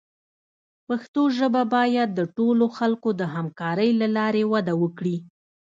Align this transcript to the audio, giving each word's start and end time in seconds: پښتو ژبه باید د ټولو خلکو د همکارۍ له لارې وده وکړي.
پښتو 0.87 1.21
ژبه 1.37 1.61
باید 1.75 2.09
د 2.15 2.21
ټولو 2.35 2.65
خلکو 2.77 3.09
د 3.19 3.21
همکارۍ 3.35 3.89
له 4.01 4.07
لارې 4.17 4.43
وده 4.53 4.73
وکړي. 4.83 5.17